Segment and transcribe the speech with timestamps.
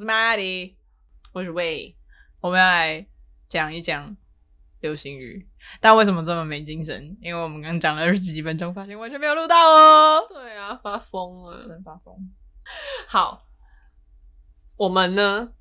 [0.00, 0.76] 是 Maddie，
[1.32, 1.94] 我是 Wei，
[2.40, 3.06] 我们要来
[3.50, 4.16] 讲一讲
[4.80, 5.46] 流行语，
[5.78, 7.18] 但为什么这么没精神？
[7.20, 10.24] 因为我们刚讲了二十几分钟，发现完全没有录到哦。
[10.26, 12.16] 对啊，发疯了，真发疯。
[13.06, 13.46] 好，
[14.76, 15.52] 我们呢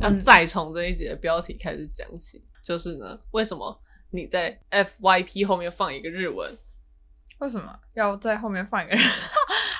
[0.00, 3.80] 要再从这一集的标题开始讲起，嗯、就是呢，为什么
[4.10, 6.58] 你在 FYP 后面放一个日文？
[7.38, 9.04] 为什么要在后面放一个人？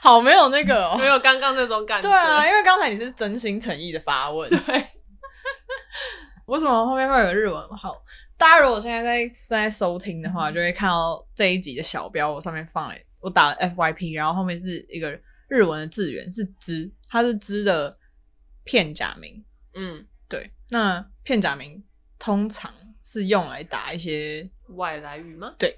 [0.06, 2.09] 好，没有那个、哦，没有刚刚那种感觉。
[2.09, 4.48] 对啊，因为刚才你是真心诚意的发问。
[4.48, 4.87] 对，
[6.46, 7.69] 为什么后面会有日文？
[7.77, 8.01] 好，
[8.38, 15.10] 大家如果现在在在收听的话，就会看到这一集的小标，我上面放了，我打了 FYP，然后后面是一个
[15.48, 17.98] 日文的字源，是“兹”，它是“兹”的
[18.62, 19.45] 片假名。
[19.74, 20.48] 嗯，对。
[20.70, 21.82] 那片假名
[22.16, 25.52] 通常是用来打一些外来语吗？
[25.59, 25.76] 对。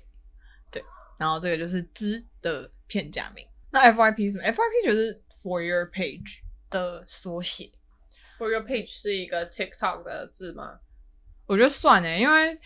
[0.71, 0.85] 对
[1.17, 3.43] 然后这个就是“兹”的片假名。
[3.71, 6.39] 那 FYP 是什么？FYP 就是 For Your Page
[6.71, 7.71] 的缩写。
[8.39, 10.79] For Your Page 是一个 TikTok 的字吗？
[11.47, 12.59] 我觉得算诶，因为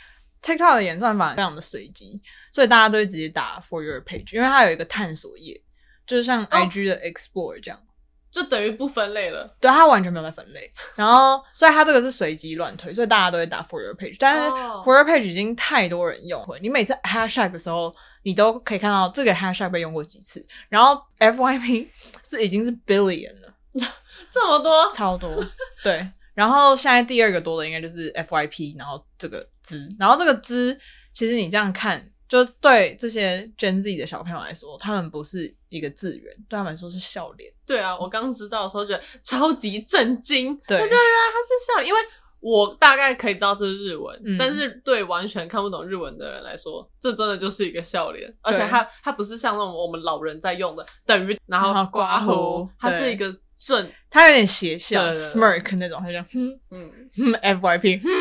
[0.43, 2.21] TikTok 的演算法非常的随机，
[2.53, 5.61] 所以大家都会直接打 For Your Page，因为它有一个探索页，
[6.07, 7.79] 就是像 IG 的 Explore 这样。
[7.79, 7.89] 哦
[8.33, 14.49] 就等于不分类了，对，它完全没有在分类，然后所以它这个是随机乱推，所以大家都会打 for your page，但是
[14.83, 21.89] for your page 已经太多人用了，你每次 hashtag 的时候，你都可以看到这个 hashtag 被用过几次，然后 FYP
[22.23, 23.55] 是已经是 billion 了，
[24.31, 25.45] 这么多，超多，
[25.83, 30.79] 对，然后现在第二个多的应该就是 FYP，然后这个资，然后这个资，
[31.13, 32.09] 其实你这样看。
[32.29, 37.53] 就对这些 Gen Z 的小朋友来说，他们不是一个字源，对他们来说是笑脸。
[37.67, 40.57] 对啊，我刚知道的时候觉得超级震惊。
[40.67, 42.01] 对，我觉得原来他是笑脸，因为
[42.43, 48.29] 我大概可以知道这是日文，嗯、但是对完全看不懂日文的人来说，这真的就是一个笑脸。
[48.43, 58.03] 而且它它不是像那种我们老人在用的等于，然后刮胡，它是一个正，它有点邪笑 smirk 那种，它就嗯嗯 FYP。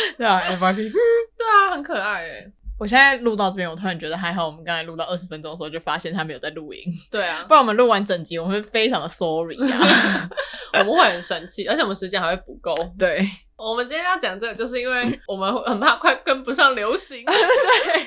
[0.16, 2.52] 对啊，FYP，对啊，很可爱诶。
[2.80, 4.46] 我现在录到这边，我突然觉得还好。
[4.46, 6.82] 我们刚才录到二十分钟的时候，就发现他没有在录音。
[7.10, 10.30] 对啊， 不然我们录完整集，我们会非常的 sorry 啊，
[10.72, 12.74] 我们会很生气，而且我们时间还会不够。
[12.98, 17.22] 对，我们今天要讲这个，就是因为我们很怕快跟不上流行。
[17.28, 18.06] 对，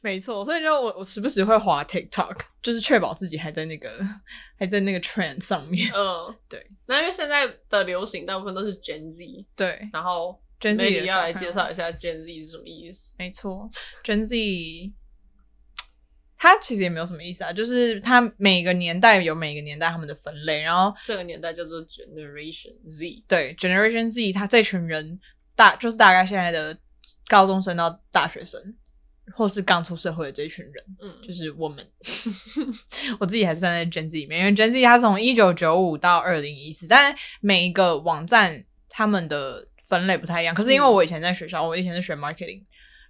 [0.00, 3.90] 没错，所以就我我时不时会滑 TikTok，就是确保自己还在那个
[4.56, 5.90] 还在那个 trend 上面。
[5.92, 6.64] 嗯，对。
[6.86, 10.40] 那因为现在的流行大部分都是 Gen Z，对，然后。
[10.64, 13.10] Gen Z 要来介绍一下 Gen Z 是什么意思？
[13.18, 13.70] 没错
[14.02, 14.94] ，Gen Z，
[16.38, 25.20] 它其实也没有什么意思啊，就是它每个年代有每个年代他们的分类，然后这个年代叫做 Generation Z，对，Generation Z，它这群人
[25.54, 26.74] 大就是大概现在的
[27.28, 28.58] 高中生到大学生，
[29.34, 31.86] 或是刚出社会的这群人，嗯，就是我们，
[33.20, 39.68] 我自己还是站在 Gen Z 里面，因为 Gen Z 它从一九九五到二零一四，但每一个网站他们的。
[39.86, 42.62] 分类不太一样，可是因为我以前在学校，嗯、我以前是学 marketing，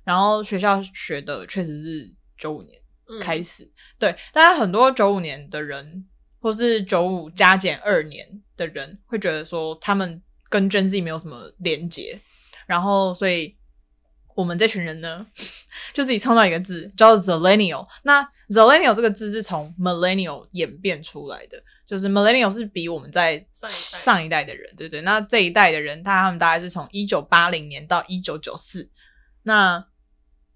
[0.03, 2.79] 然后学校学的确实是九五年
[3.21, 6.05] 开始，嗯、对，但是很多九五年的人，
[6.41, 8.27] 或是九五加减二年
[8.57, 12.21] 的人，会觉得说他们跟 Gen Z 没有什么连结，
[12.67, 13.57] 然后所以
[14.35, 15.27] 我们这群人呢，
[15.95, 21.63] 就自己创造一个字叫做 Zillennial，那 Zillennial 这个字是从 Millennial 演变出来的。
[21.95, 28.91] 就是 millennial 是比我们在上一代的人，对对，那这一代的人，他他们大概是从一九八零年到一九九四，
[29.45, 29.87] 那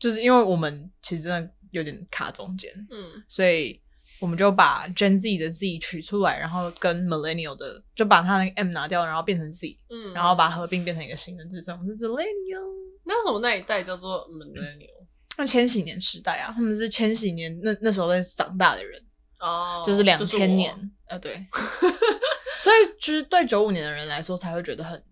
[0.00, 3.80] 就是因为我们其实真的有点卡中间，嗯，所以
[4.18, 12.66] 我们就把 Gen Z 的 Z 取出来，然后跟 millennial 的就把它那个 M 拿掉，然后变成 Z，嗯，然后把它合并变成一个新的字，所以我们是 millennial。
[13.04, 15.06] 那为什么那一代叫做 millennial？
[15.38, 19.00] 那千禧年时代啊，他们是千禧年那那时候在长大的人。
[19.40, 20.74] 哦，oh, 就是两千年，
[21.08, 21.34] 呃，对，
[22.62, 25.02] 所以其实对九五年的人来说才会觉得很，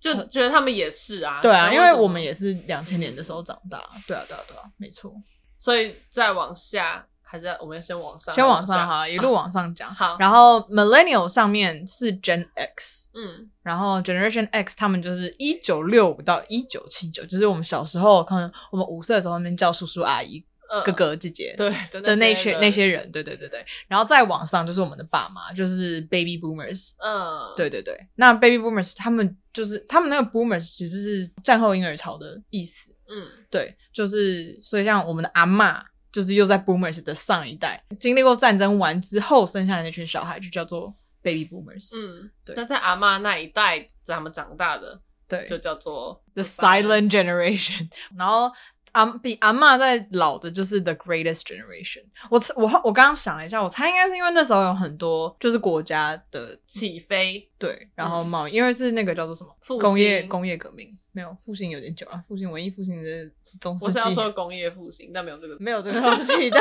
[0.00, 5.12] 就觉得他们也是啊，对啊，因为我们也是两千年的时候长大，对啊，对啊，对啊，没错。
[5.58, 9.94] 所以再往下，还是我们要先往上，先往上哈， 一路往上讲。
[9.94, 20.44] 好，然后 Millennial 上面是 Gen X，嗯，然后 Generation X 他们就是一九六五到一九七九，就是我们小时候可能我们五岁的时候那边叫叔叔阿姨。
[20.84, 21.70] 哥哥姐姐对
[22.00, 44.98] 的那些那些人，对对对对，然后再往上就是我们的爸妈，就是 baby boomers，嗯，对对对，那 baby boomers 他们就是他们那个 boomers 其实是战后婴儿潮的意思，嗯，对，就是所以像我们的阿嬷，就是又在 boomers 的上一代，经历过战争完之后生下来那群小孩就叫做 baby boomers，嗯，对，那在阿嬷那一代，在他们长大的，
[45.28, 48.50] 对，就叫做 the silent generation，然后。
[48.92, 52.40] 阿比阿嬷在老的，就是 The Greatest Generation 我。
[52.56, 63.30] 我我我刚刚想了一下，我猜应该是因为那时候有很多就是国家的起飞，对，然后贸易，嗯、因为是那个叫做什么复工业工业革命，没有复兴有点久了，复兴文艺复兴的
[63.60, 63.86] 中世纪。
[63.86, 66.60] 我是要说工业复兴，但没有这个没有这个东西，对，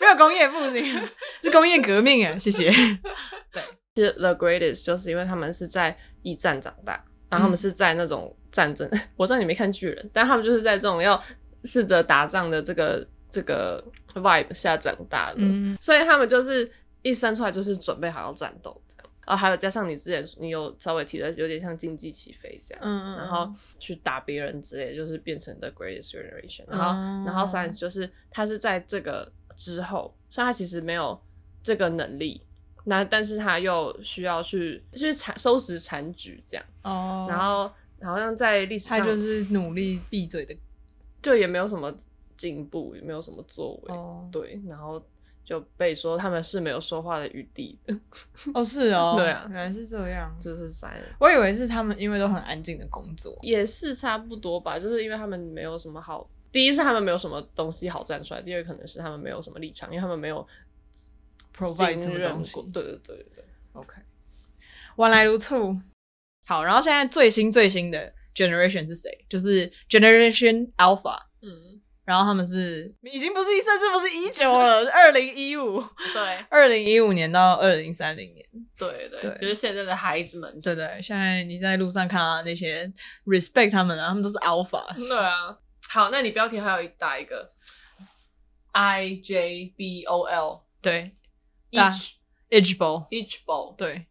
[0.00, 0.84] 没有工业复兴，
[1.42, 2.70] 是工业革命哎，谢谢。
[3.50, 3.62] 对，
[3.96, 7.04] 是 The Greatest 就是因为他们是在一战长大。
[7.34, 11.20] 然后他们是在那种战争，嗯、 我知道你没看巨人，但他们就是在这种要
[11.64, 13.84] 试着打仗的这个这个
[14.14, 16.70] vibe 下长大的，嗯、所以他们就是
[17.02, 19.10] 一生出来就是准备好要战斗这样。
[19.26, 26.64] 然后还有加上你之前你有稍微提的，有点像经济起飞这样，嗯、然后去打别人之类，就是变成 the greatest generation。
[26.68, 31.20] 然后、嗯、然后 science 就是他是在这个之后，所以他其实没有
[31.62, 32.42] 这个能力。
[32.84, 37.70] 那但是他又需要去去残收拾残局这样，哦，然后
[38.02, 40.54] 好像在历史上他就是努力闭嘴的，
[41.22, 41.94] 就也没有什么
[42.36, 45.02] 进步，也没有什么作为，哦，对，然后
[45.44, 47.98] 就被说他们是没有说话的余地的，
[48.52, 60.46] 哦，是哦， 对啊，原来是这样，就是在，我以为是他们因为都很安静的工作，也是差不多吧，就是因为他们没有什么好，第一是他们没有什么东西好站出来，第二可能是他们没有什么立场，因为他们没有。
[61.56, 62.60] Provide 什么东西？
[62.72, 63.94] 对对对对，OK，
[64.96, 65.54] 原来如此。
[66.46, 69.10] 好，然后现在最新最新的 generation 是谁？
[69.28, 71.16] 就是 Generation Alpha。
[71.40, 75.82] 嗯，然后他们是已经不是一，甚至不是一九了，是 二零一五。
[76.12, 78.46] 对，二零一五年到二零三零年。
[78.76, 80.60] 对对，对就是现在的孩子们。
[80.60, 82.92] 对对，现在你在路上看到那些
[83.24, 84.94] respect 他们啊，他们都是 Alpha。
[84.96, 85.58] 对啊。
[85.88, 87.48] 好，那你标题还有一打一个
[88.72, 90.62] I J B O L。
[90.82, 91.14] 对。
[92.50, 94.06] Ichibo Ichibo 对，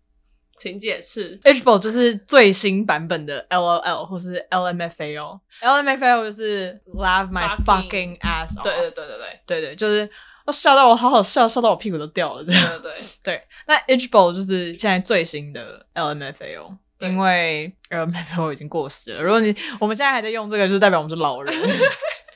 [0.57, 1.39] 请解释。
[1.39, 5.39] Ichibo 就是最新版本的 LOL 或是 LMFAO。
[5.61, 8.63] LMFAO 就是 Laugh my fucking ass off。
[8.63, 10.09] 对对对对对对对，就是
[10.45, 12.43] 我笑到我好好笑，笑到我屁股都掉了。
[12.43, 13.43] 这样对对 对。
[13.67, 19.21] 那 Ichibo 就是现在最新的 LMFAO，因为 LMFAO 已经过时了。
[19.21, 21.53] 如果你我们现在还在用这个，就是代表我们是老人。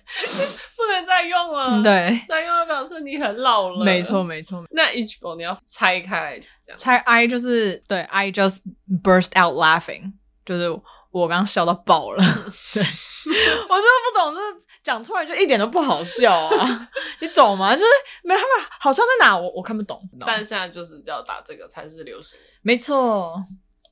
[0.78, 3.84] 不能再用了，对，再用了表示你很老了。
[3.84, 4.64] 没错，没错。
[4.72, 6.34] 那 Ichigo 你要拆开
[6.64, 8.60] 这样，拆 I 就是对，I just
[9.04, 10.14] burst out laughing，
[10.46, 10.70] 就是
[11.12, 12.24] 我刚刚笑到爆了。
[12.74, 16.90] 对，我就是不懂，就是讲出来就一点都不好笑啊，
[17.20, 17.74] 你懂吗？
[17.76, 17.86] 就是
[18.24, 20.02] 没他们好像在哪，我我看不懂。
[20.20, 23.36] 但是现在就是要打这个才是流行，没错。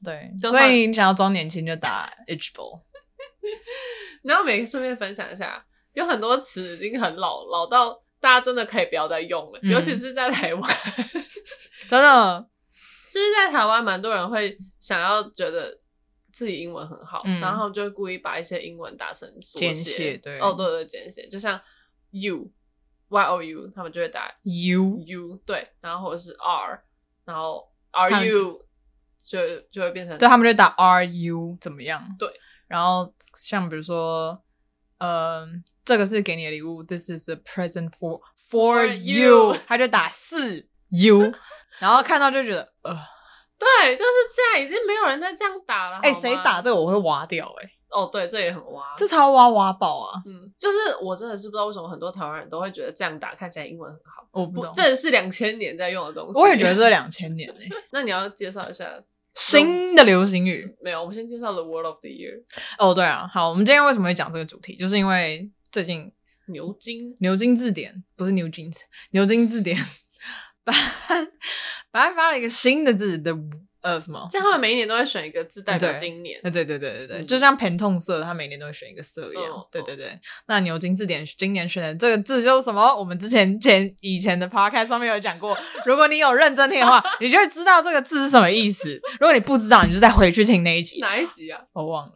[0.04, 2.80] 对，所以你想要装年轻就打 Ichigo。
[4.24, 5.64] 然后每个顺便分享一下。
[5.96, 10.62] 有很多词已经很老，老到大家真的可以不要再用了，嗯、尤其是在台湾，
[11.90, 12.48] 真的，
[13.10, 15.80] 就是在台湾，蛮多人会想要觉得
[16.34, 21.60] 自己英文很好，嗯、然后就会故意把一些英文打成简写，对，哦，对对，简写，就像
[22.12, 22.52] you
[23.08, 26.84] y o u，他们就会打 you you，对，然后或者是 r，
[27.24, 27.72] 然后
[28.24, 28.66] you
[29.24, 29.40] 就
[29.72, 32.04] 就会变成，对，他们就会打 you 怎么样？
[32.20, 32.30] 对，
[32.68, 34.42] 然后像比如说。
[34.98, 36.84] 嗯，这个是给你的礼物。
[36.84, 39.56] This is a present for for you。
[39.68, 41.32] 他就打四 u，
[41.80, 42.92] 然后看到就觉得呃，
[43.58, 46.00] 对，就是这样，已经没有人再这样打了。
[46.00, 47.70] 哎，谁打这个我会挖掉哎。
[47.90, 50.22] 哦，对，这也很挖，这超挖挖爆啊。
[50.26, 54.28] 嗯，就是我真的是不知道为什么很多台湾人都会觉得这样打看起来英文很好。
[54.32, 56.38] 我不懂，这是两千年在用的东西。
[56.40, 57.68] 我也觉得这两千年哎。
[57.94, 58.90] 那你要介绍一下。
[59.36, 62.42] 新的流行语没有，我们先介绍 The Word of the Year。
[62.78, 64.78] 哦，对啊，好，我们今天为什么会讲这个主题？
[64.78, 66.10] 就是因为最近
[66.46, 69.78] 牛津牛津字典不是牛津词牛津字典
[70.64, 70.74] 白
[71.92, 73.38] 白发了一个新的字的。
[73.86, 74.28] 呃，什么？
[74.32, 76.42] 这样他们每一年都会选一个字代表今年。
[76.42, 79.54] 对对对对对就像偏痛色，他每年都会选一个色一样。
[79.54, 82.84] 哦、对对对，那牛津字典今年选的这个字就是什么？
[82.96, 89.00] 我们之前前以前的 podcast 上面有讲过，如果你有认真听的话，你就会知道这个字是什么意思。
[89.20, 91.00] 如果你不知道，你就再回去听那一集。
[91.00, 91.62] 哪一集啊？
[91.72, 92.14] 我忘了，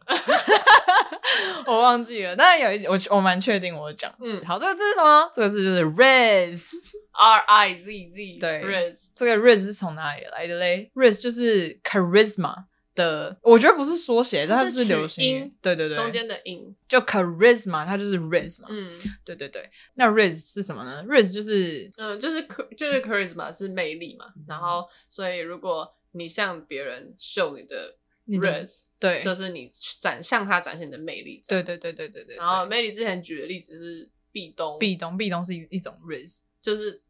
[1.66, 2.34] 我忘记了。
[2.34, 4.12] 但是有一集我我蛮确定我讲。
[4.20, 5.30] 嗯，好，这个字是什么？
[5.32, 6.70] 这个字就是 Riz。
[7.12, 12.64] R I Z Z，对，Riz，这个 Riz 是从哪里来的嘞？Riz 就是 charisma
[12.94, 15.24] 的，我觉得不是缩写，但它是流行。
[15.24, 18.92] 音，对对对，中间的音，就 charisma，它就是 Riz 嘛，嗯，
[19.24, 19.68] 对对对。
[19.94, 32.36] 那 Riz 是什么呢？Riz 就是，嗯，就是就是 charisma 是魅力嘛，然后所以如果你向别人秀你的 Riz，对，就是你展向他展现你的魅力，对对对对对对。
[32.36, 37.02] 然后 Melody 之前举的例子是壁咚，壁咚，壁咚是一一种 Riz，就是。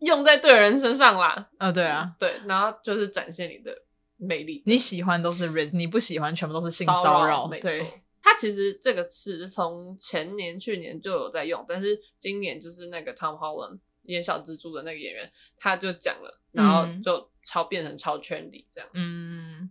[0.00, 3.74] 用在对人身上啦，啊、哦，对啊，对，然后就是展现你的
[4.18, 4.62] 魅力。
[4.66, 18.90] 你喜欢都是 riz，你不喜欢全部都是性骚扰，没错，对，它其实这个词从前年、去年就有在用，但是今年就是那个 Tom Holland 演小蜘蛛的那个演员，他就讲了，然后就超变成超圈里这样。
[18.92, 19.70] 嗯，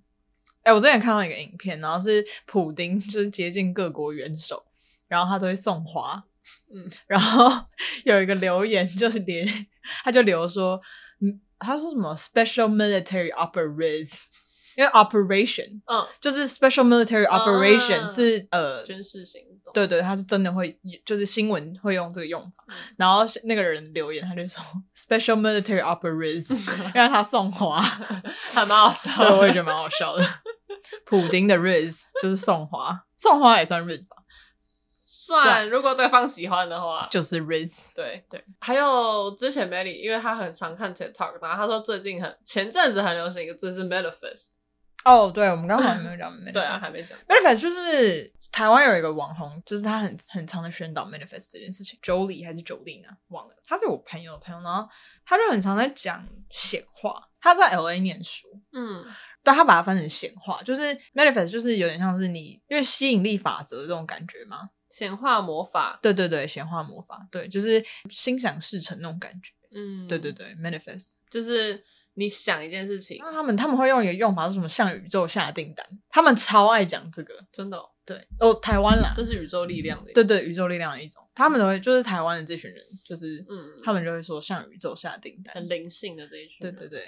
[0.63, 4.65] 哎、欸，我之前看到一个影片，然后是普丁就是接近各国元首，
[5.07, 6.23] 然后他都会送花。
[6.73, 7.49] 嗯， 然后
[8.05, 9.47] 有一个留言就是连
[10.03, 10.79] 他就留说，
[11.21, 14.09] 嗯，他说什么 Special Military Operation。
[14.75, 22.63] 因为 operation，嗯，就是 special military operation 是、嗯、呃军事行动，对对，他是真的会，就是新闻会用这个用法。
[22.69, 24.63] 嗯、然后那个人留言，他就说
[24.95, 26.57] special military operation，
[26.95, 30.27] 让他送花，还蛮好笑的，我也觉得蛮好笑的。
[31.05, 34.22] 普丁的 riz 就是送花，送花也算 riz 吧？
[35.25, 37.95] 算，如果对方喜欢的话，就是 riz。
[37.95, 44.47] 对对，还有之前 Melly，因为他很常看 TikTok，然后他说最近很前阵子很流行一个字是 manifest。
[45.05, 46.51] 哦，对，我们刚好还没有讲 manifest。
[46.53, 47.17] 对啊，还没讲。
[47.27, 51.99] manifest 就是台湾有一个网红，就是他很很常的宣导 manifest 这件事情。
[52.01, 53.11] Jolie 还是 Jolin 啊？
[53.29, 53.55] 忘了。
[53.65, 54.87] 他是我朋友的朋友，然后
[55.25, 57.29] 他就很常在讲显化。
[57.41, 59.03] 他在 LA 念书，嗯，
[59.43, 60.81] 但他把它翻成显化，就是
[61.13, 64.69] manifest 就是有点像是你因为吸引力法则这种感觉吗？
[64.93, 65.99] 显化魔法。
[66.01, 69.51] 对对对，显化魔法，对，就是心想事成那种感觉。
[69.71, 71.83] 嗯，对对对，manifest 就是。
[72.15, 74.69] 你想一件事情，那他们他们会用一个用法是什么？
[74.69, 77.89] 向宇宙下订单，他们超爱讲这个，真的、哦。
[78.05, 81.27] 对哦，台湾啦，这是宇宙力量的，对对，宇宙力量的一种。
[81.33, 86.57] 他们都会就是台湾的这群人，就是嗯，他们就会说向宇宙下订单，很灵性的这一群。
[86.61, 87.07] 对对对，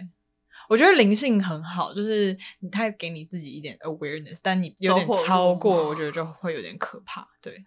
[0.70, 7.28] 我觉得灵性很好，就是你太给你自己一点 awareness，但你有点超过，我觉得就会有点可怕。
[7.42, 7.64] 对，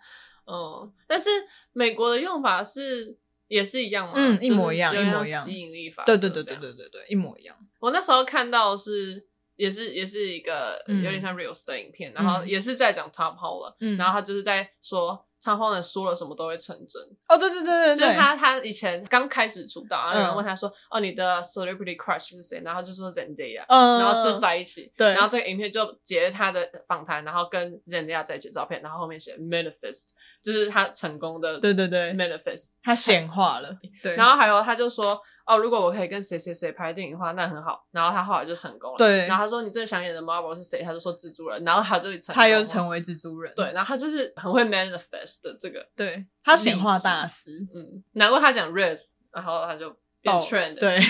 [0.46, 1.28] 嗯，但是
[1.72, 3.18] 美国的用法是。
[3.48, 4.12] 也是一样吗？
[4.14, 5.42] 嗯，一模一样，一模一样。
[5.42, 7.56] 吸引力法，对对对对对对对，一模一样。
[7.80, 9.26] 我那时候看到是，
[9.56, 15.26] 也是也是一个有点像 reels 的影片，嗯、然后也是在讲 Tom Holland，嗯，然后他就是在说。
[15.42, 24.92] Tom Holland 说了什么都会成真哦，对对对对，就是他他以前刚开始出道，然后有人问他说：“哦，你的 celebrity crush 是谁？”然后就说 Zendaya，嗯，然后就在一起。
[24.96, 30.08] 对，然后这个影片就截他的访谈，然后跟 Zendaya 在一起的照片，然后后面写 manifest，
[30.42, 33.78] 就是他成功的对对对 manifest，他显化了。
[34.02, 35.20] 对，然后还有他就说。
[35.48, 37.86] 哦，如果我可以跟谁谁谁拍电影的话，那很好。
[37.90, 38.98] 然后他后来就成功了。
[38.98, 39.26] 对。
[39.26, 43.50] 然后他说：“你最想演的 Marvel 是谁？”他就说：“蜘蛛人。”然后他就成，他又成为蜘蛛人。
[43.56, 45.88] 对，然后他就是很会 manifest 的这个。
[45.96, 47.66] 对，他显化大师。
[47.74, 49.00] 嗯，难怪他讲 Riz，
[49.32, 49.90] 然后他就
[50.20, 50.78] 变 trend。
[50.78, 51.00] 对。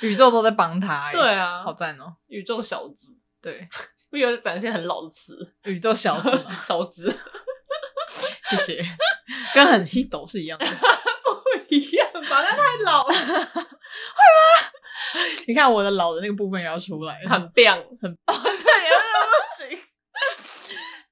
[0.00, 1.10] 宇宙都在帮他。
[1.12, 2.16] 对啊，好赞哦！
[2.28, 3.14] 宇宙小子。
[3.42, 3.68] 对。
[4.08, 5.52] 不有展现很老的词？
[5.64, 6.30] 宇宙小子，
[6.66, 7.14] 小子。
[8.48, 8.82] 谢谢。
[9.54, 10.66] 跟很 hito 是一样的。
[11.70, 13.64] 一样吧，那太老了， 会吗？
[15.46, 18.90] 你看我的老的那个部分也要出来，很棒，很哦，这也
[19.66, 19.78] 不行，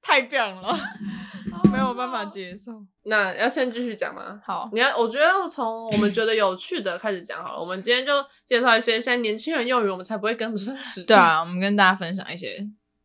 [0.01, 0.77] 太棒了，
[1.71, 2.71] 没有办法接受。
[3.03, 4.39] 那要先继续讲吗？
[4.45, 7.59] 好，你看，我觉得从我们觉得有趣的开始讲好了。
[7.59, 11.15] 我们今天就介绍一些现在年轻人用语，我们才不会跟不上时代。
[11.15, 12.59] 对啊，我们跟大家分享一些。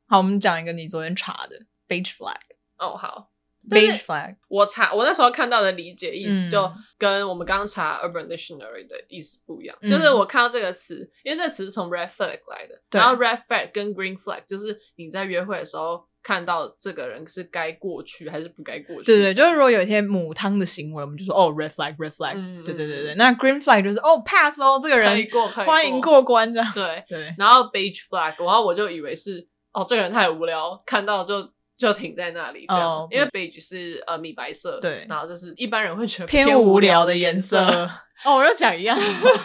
[0.06, 1.58] 好，我们讲一个你昨天查的
[1.88, 2.36] beach flag。
[2.78, 3.30] 哦，好。
[3.68, 9.76] Beige flag，我查我那时候看到的理解意思就跟我们刚刚查 Urban Dictionary 的意思不一样。
[9.80, 19.04] 嗯、就是我看到这个词，因为这个词是从 red flag 来的，然后 red flag 跟 green flag 就是你在约会的时候看到这个人是该过去还是不该过去。
[19.04, 22.34] 对对，就是如果有一些母汤的行为，我们就说哦 red flag，red flag。
[22.36, 26.70] 嗯、对对对对，那 green flag 就是哦 pass 哦，这个人可以过，可以欢迎过关这样。
[26.74, 31.53] 对对，对然后 beige flag，然后我就以为是哦这个人太无聊，看到就。
[31.76, 37.58] 就停在那里，这样，oh, 因为 beige 是呃米白色，对，然后就是一般人会觉得偏无聊的颜色。
[38.24, 38.98] 哦，我又讲一样，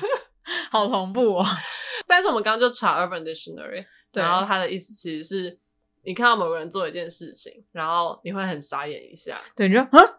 [0.72, 1.46] 好同步哦。
[2.06, 5.60] 但是我们刚刚就查 Urban Dictionary，对然后它的意思其实是，
[6.04, 10.14] 你看到某个人做一件事情，然后你会很傻眼一下，对，你说嗯，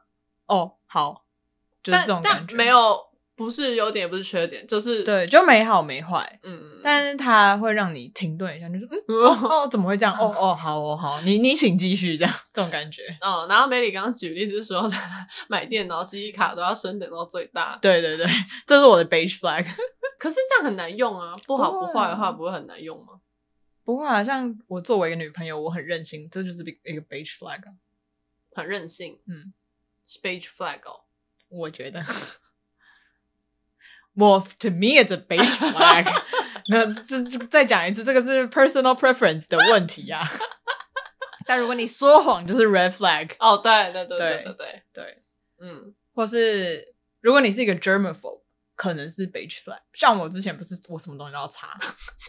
[0.46, 1.24] 哦，好，
[1.82, 3.09] 就是这种感觉，没有。
[3.40, 10.14] 不是优点，也不是缺点，就是对，就没好没坏，嗯，但是它会让你停顿一下，就是嗯，哦，怎么会这样？
[10.14, 13.00] 哦哦，好哦好，你你请继续这样，这种感觉。
[13.22, 14.86] 哦，然后 Melly 刚刚举例是说，
[15.48, 17.78] 买电脑记忆卡都要升等到最大。
[17.80, 18.26] 对对对，
[18.66, 19.64] 这是我的 beige flag。
[20.18, 23.22] 可是这样很难用啊，不好不坏的话不会很难用吗？
[23.84, 27.62] 不会啊，像我作为一个女朋友，我很任性，这就是一个 beige flag，
[28.52, 29.54] 很任性，嗯
[30.22, 31.00] ，beige flag 哦，
[31.48, 32.04] 我觉得。
[34.28, 36.06] 我 to me it's a beige flag。
[36.68, 40.28] 那这这再讲一次，这个是 personal preference 的问题呀、啊。
[41.46, 43.30] 但如果你说谎，就是 red flag。
[43.38, 45.22] 哦，对对对对对对对，
[45.60, 48.42] 嗯，或是如果你是一个 germaphobe，
[48.76, 49.80] 可能是 beige flag。
[49.94, 51.76] 像我之前不是我什么东西都要擦，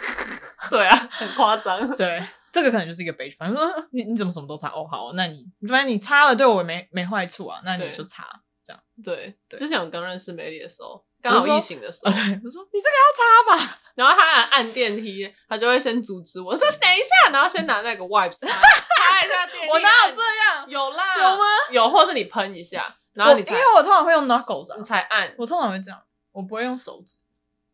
[0.72, 1.96] 对啊，很夸张。
[1.96, 3.54] 对，这个可能就是一个 beige flag。
[3.54, 4.70] 说你你怎么什么都擦？
[4.70, 8.28] 哦，好，那你反正你擦了对我没没坏处啊，那你就擦
[8.64, 8.82] 这样。
[9.04, 13.78] 对，对之前我刚认识美丽的时候，刚好疫情的时候，对，我说你这个要擦吧。
[13.94, 19.70] 然后他按按电梯，他就会先阻止我说等一下，然后先拿那个 wipes 擦擦一下电梯。
[19.70, 20.66] 我哪有这样？
[20.68, 21.44] 有啦，有吗？
[21.72, 25.34] 有，或是你喷一下，然后你才因为我通常会用 knuckles，你才按。
[25.38, 26.02] 我通常会这样，
[26.32, 27.18] 我不会用手指。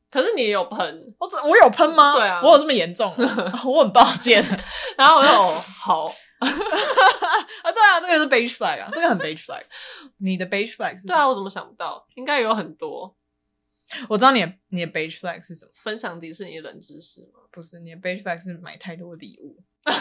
[0.09, 2.15] 可是你也有喷，我我有喷吗？
[2.15, 3.13] 对啊，我有这么严重？
[3.65, 4.43] 我很抱歉。
[4.97, 6.05] 然后我就哦好
[6.39, 9.61] 啊，对啊，这个是 beige flag 啊，这个很 beige flag。
[10.19, 11.05] 你的 beige flag 是？
[11.07, 12.05] 对啊，我怎么想不到？
[12.15, 13.15] 应该有很多。
[14.09, 15.71] 我知道你的你的 beige flag 是什么？
[15.81, 17.39] 分享迪士尼冷知识吗？
[17.51, 19.57] 不是，你的 beige flag 是买太多礼物。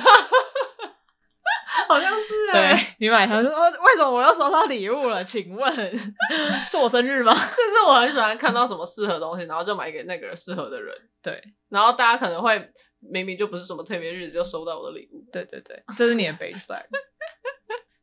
[1.88, 5.22] 好像是、欸，对你买他说为什么我要收到礼物了？
[5.22, 5.72] 请问
[6.68, 7.32] 是我生日吗？
[7.32, 10.92] 这是我很喜欢看到什么适合的东西，然后就买给那个适合的人。
[11.22, 15.24] 对，然后大家可能会明明就不是什么特别日子，就收到我的礼物。
[15.32, 16.84] 对对对，这是你的 beige flag。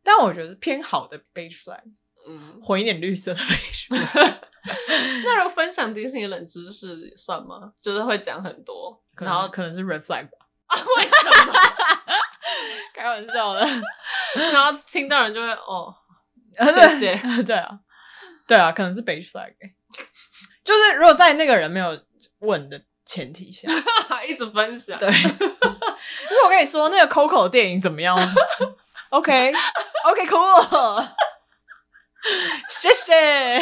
[0.01, 1.81] 但我觉得偏好的 beige flag，
[2.27, 4.33] 嗯，混一点绿色的 beige flag。
[5.25, 7.73] 那如果分享迪士尼冷知识算吗？
[7.81, 10.37] 就是会讲很多，然后可能是 red flag 吧？
[10.67, 11.53] 啊，为什么？
[12.95, 13.67] 开玩笑的。
[14.51, 15.93] 然后听到人就会哦，
[16.57, 17.43] 谢谢。
[17.43, 17.79] 对啊，
[18.47, 19.53] 对啊，可能是 beige flag。
[20.63, 21.99] 就是如果在那个人没有
[22.39, 23.67] 问的前提下，
[24.25, 24.97] 一直分享。
[24.97, 25.09] 对。
[25.11, 28.17] 就是我跟你说，那个 Coco 电影怎么样
[29.09, 31.09] ？OK，OK，cool。
[32.69, 33.59] 谢谢。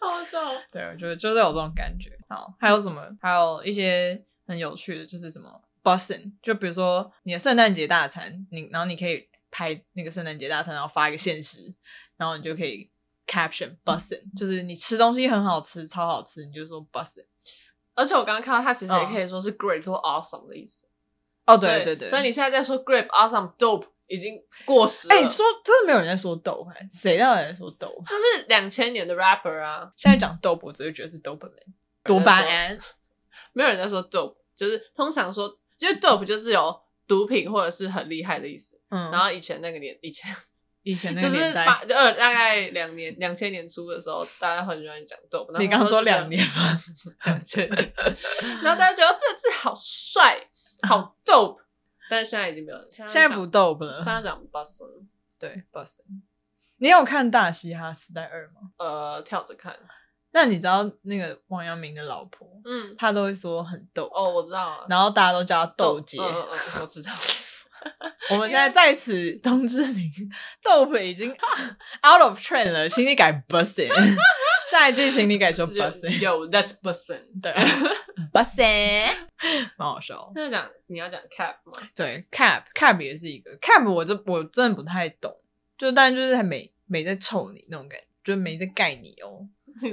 [0.00, 0.38] 好笑，
[0.72, 2.10] 对，我觉得就是有这种感觉。
[2.28, 3.06] 好，还有什么？
[3.20, 11.74] 还有一些很有趣的，就是什么 busing，就比如说你的圣诞节大餐，你然后你可以拍那个圣诞节大餐，然后发一个限时，
[12.16, 12.90] 然后你就可以
[13.26, 17.26] caption busing，就是你吃东西很好吃，超好吃，你就说 busing。
[17.94, 20.86] 而且我刚刚看到它其实也可以说是 great 或 awesome 的意思。
[21.44, 23.86] 哦，对对对，所以你现在在说 great、awesome、dope。
[24.10, 25.14] 已经过时了。
[25.14, 28.02] 哎、欸，说真的，没有人在说 dope，谁让人在说 dope？
[28.04, 29.90] 这是两千年的 rapper 啊。
[29.96, 31.72] 现在讲 dope，我只会觉得是 dopamine，
[32.04, 32.76] 多巴胺。
[33.52, 38.80] 没有人在说 dope，就是通常说，因为 dope 就是有毒品或者是很厉害的意思。
[38.90, 39.10] 嗯。
[39.12, 40.28] 然后以前那个年，以前
[40.82, 45.56] 以前那个年代，就是二大概两年两千年初的时候，大家很喜欢讲 dope。
[45.60, 46.82] 你刚刚说两年吗？
[47.26, 47.94] 两千年。
[48.62, 50.48] 然后大家觉得这个字好帅，
[50.88, 51.60] 好 dope。
[52.10, 53.94] 但是现在已经没有了，现在，现在不 dope 了。
[53.94, 55.06] 现在讲 bussin，
[55.38, 56.00] 对 bussin。
[56.78, 58.72] 你有看《大嘻哈时代二》吗？
[58.78, 59.76] 呃，跳着看。
[60.32, 64.10] 那你知道那个王阳明的老婆，嗯，她都会说很逗。
[64.12, 64.86] 哦，我知道啊。
[64.88, 66.18] 然后大家都叫她豆姐。
[66.20, 67.12] 嗯嗯嗯，我知道。
[68.30, 70.10] 我们现在在此通知您
[70.62, 73.88] ，dope 已经 out of trend 了，请你改 bussin。
[74.70, 76.20] 下一句，请你改说 bussin。
[76.20, 77.18] Yo，that's bussin。
[77.42, 77.52] 对。
[78.32, 79.16] bussin，
[79.76, 80.30] 蛮好笑。
[80.32, 81.88] 那讲你要讲 cap 吗？
[81.92, 85.36] 对，cap，cap 也是一个 cap，我这我真的不太懂，
[85.76, 89.44] 就但就是还没没在臭你那种感觉，就是没在盖你哦，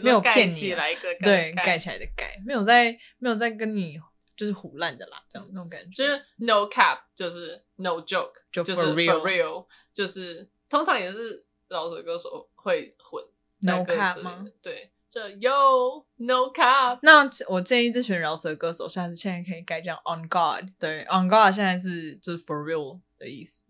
[0.03, 3.99] 没有骗你，来一个对盖起来的盖，没有在没有在跟你
[4.35, 5.95] 就是胡烂的啦，这样那种感觉。
[5.95, 13.23] 就是 no cap，就是 no joke，就 for real，就是通常也是老手歌手会混
[13.59, 14.45] no cap 吗？
[14.61, 14.91] 对。
[15.39, 23.63] Yo no cap，那我建议这群饶舌歌手下次现在可以改叫 On God，对，On God 现在是就是 For real 的意思。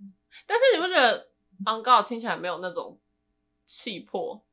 [0.46, 1.30] 但是你不觉得
[1.66, 3.00] On God 听起来没有那种
[3.66, 4.46] 气魄？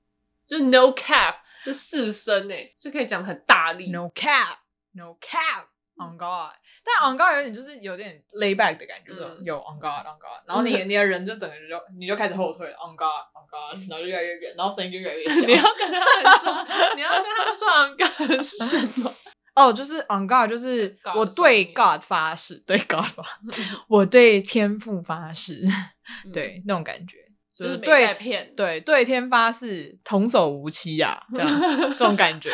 [0.46, 3.90] 就是 No cap 是四声诶，就可以讲很大力。
[3.90, 5.66] No cap，No cap。
[5.96, 6.50] On God，
[6.82, 15.46] 但 On God 有点就是有点 lay back 的感觉，就是有 On God，On God，然后你 你的人就整个就你就开始后退了，On God，On God，然后就越来越远，然后声音就越来越小。
[15.46, 19.12] 你要跟他们说，你要跟他们说 On God 是什么？
[19.54, 25.62] 哦，就是 On God，就是我对 God 发誓，对 God 发誓，我对天父发誓，
[26.32, 27.18] 对那种感觉，
[27.56, 32.50] 就是对骗，对对天发誓，童叟无欺呀，这样这种感觉。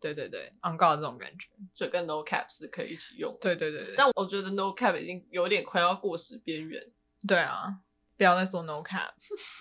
[0.00, 3.36] 对对对，on God 这种感觉，就跟 no cap 是可以一起用。
[3.40, 6.82] 对对对对，但我觉得 no cap 已经有点快要过时边缘。
[7.26, 7.74] 对啊，
[8.16, 9.10] 不要再说 no cap。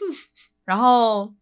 [0.65, 1.34] 然后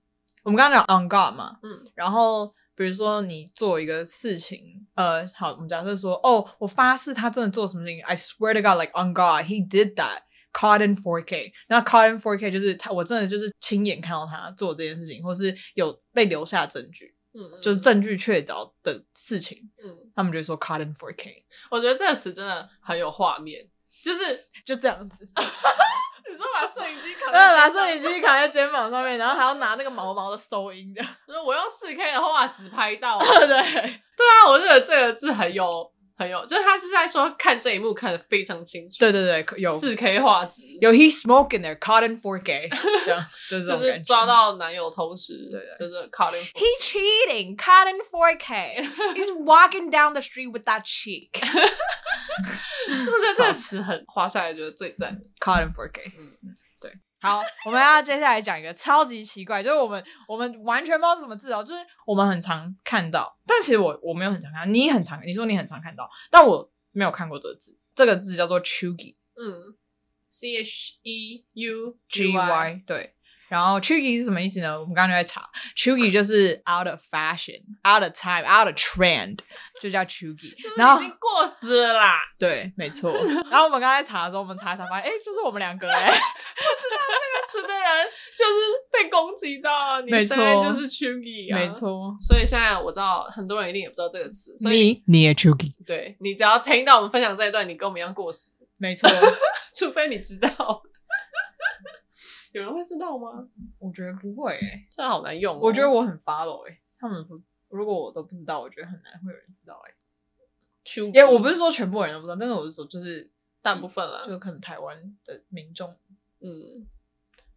[0.43, 11.51] 我们刚刚讲 on God 嘛，嗯，然后比如说你做一个事情，呃，好，我们假设说，哦，我发誓他真的做什么事情，I swear to God，like on God he did that，caught in 4K。
[11.67, 17.15] 那 caught in 4K 就是他，我真的就是亲眼看到他做这件事情，或是有被留下证据。
[17.33, 21.43] 嗯，就是证据确凿的事情，嗯，他们就会说 caught in 4K。
[21.71, 23.67] 我觉得这个词真的很有画面，
[24.03, 25.27] 就是就这样子。
[26.29, 31.03] 你说把摄影机 扛把摄影机扛在肩膀上面，然后还要拿那个毛毛的收音的。
[31.27, 33.19] 就是我用四 K 的话只拍到。
[33.21, 35.91] 对对啊，我觉得这个字很有。
[36.22, 38.96] 很有，就是他是在说看这一幕看得非常清楚。
[38.98, 42.68] 对对对，有四 K 画质，有 he smoking there caught in 4K，
[43.04, 44.02] 这样就是这种感觉。
[44.02, 48.82] 抓到男友偷食，对，就是 caught in。He cheating, caught in 4K.
[49.14, 51.30] He's walking down the street with that cheek。
[52.88, 55.20] 我觉得这个词很滑下来，觉得最赞。
[55.40, 56.12] caught in 4K。
[56.18, 56.56] 嗯。
[57.23, 69.73] 好，我们要接下来讲一个超级奇怪，就是我们我们完全不知道是什么字哦，就是我们很常看到，但其实我我没有很常看到，你很常，你说你很常看到，但我没有看过这个字，这个字叫做 cheugy，嗯
[70.29, 73.15] ，C H E U G Y，对。
[73.53, 74.73] 然后 cheugy 是什么意思呢？
[74.73, 79.37] 我们刚刚就在查，cheugy 就是 out of fashion，out of time，out of trend，
[79.79, 80.51] 就叫 cheugy。
[80.75, 82.15] 然后已经过时了啦。
[82.39, 83.13] 对，没错。
[83.51, 86.07] 然后我们刚才查的时候，我们查一查发现，哎，就是我们两个哎。
[86.07, 88.53] 不知道这个词的人就是
[88.91, 91.59] 被攻击到，你现在就是 cheugy 啊。
[91.59, 92.17] 没错。
[92.19, 94.57] 所以现在我知道很多人一定也不知道这个词。
[94.57, 95.73] 所以你你也 cheugy。
[95.85, 98.49] 对，你只要听到我们分享这一段，你跟我们一样过时。
[98.77, 99.07] 没错。
[99.77, 100.81] 除非你知道。
[102.53, 103.45] 有人会知道吗？
[103.79, 105.59] 我觉得不会诶、欸，这好难用、哦。
[105.61, 106.63] 我觉得我很 follow
[106.99, 109.97] 他们不，如果我都不知道，我觉得很难会有人知道诶、欸。
[111.07, 113.29] 因为我不是说全部人都不知道，但是我是说就是
[113.61, 115.97] 大部分了，就可能台湾的民众，
[116.41, 116.85] 嗯，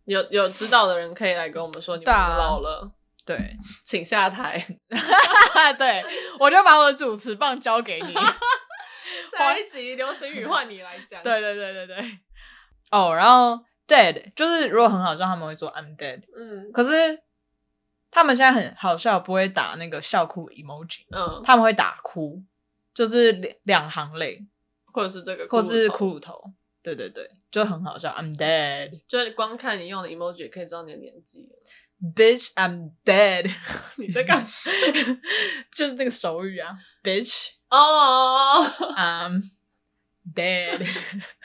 [0.04, 2.90] 有有知道的人可以来跟我们说，你们老了，
[3.24, 4.56] 对，对请下台。
[5.76, 6.04] 对，
[6.40, 8.14] 我就把我的主持棒交给你。
[9.36, 11.20] 下一集流行语换你来讲。
[11.24, 12.18] 对对对对对。
[12.90, 13.62] 哦，然后。
[13.86, 16.22] Dead 就是如果很好笑，他们会说 I'm dead。
[16.36, 17.22] 嗯，可是
[18.10, 21.04] 他们现在很好笑，不会打那个笑哭 emoji。
[21.10, 22.42] 嗯，他们会打哭，
[22.92, 24.44] 就是两两行泪，
[24.92, 26.52] 或者是这个，或者是骷髅头。
[26.82, 28.10] 对对对，就很好笑。
[28.10, 29.00] I'm dead。
[29.08, 31.48] 就是光看你用的 emoji 也可以知道你的年纪。
[32.14, 33.50] Bitch, I'm dead。
[33.98, 34.46] 你在干？
[35.74, 37.50] 就是那个手语啊，Bitch。
[37.70, 38.62] 哦
[38.96, 39.42] ，I'm
[40.34, 40.86] dead。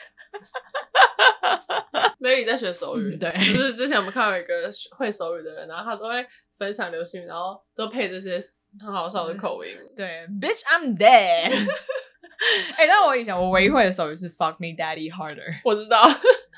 [2.20, 6.24] Mary 在学手语，对，就是之前我们看到一个会手语的人，然后他都会
[6.58, 8.40] 分享流行语，然后都配这些
[8.80, 9.76] 很好笑的口音。
[9.96, 11.52] 对，Bitch I'm dead。
[12.76, 16.02] 哎、欸，但我以前我唯一会的手语是 Fuck me daddy harder， 我知道。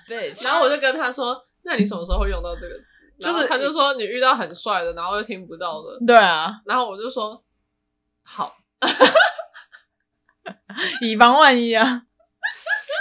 [0.08, 3.04] Bitch，然后我就跟他说，那你什么时候会用到这个字？
[3.20, 5.98] 就是他就说你遇到很帅的，然后又听不到的。
[6.06, 7.42] 对啊，然后我就说
[8.22, 8.54] 好，
[11.00, 12.02] 以防万一啊。